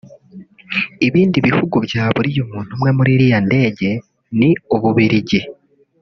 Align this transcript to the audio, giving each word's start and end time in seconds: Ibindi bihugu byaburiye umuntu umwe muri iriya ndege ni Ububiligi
Ibindi 1.07 1.37
bihugu 1.47 1.75
byaburiye 1.85 2.39
umuntu 2.45 2.71
umwe 2.77 2.89
muri 2.97 3.11
iriya 3.15 3.39
ndege 3.47 3.87
ni 4.37 4.49
Ububiligi 4.75 5.39